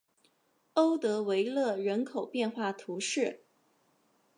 [0.73, 3.43] 欧德维勒人口变化图示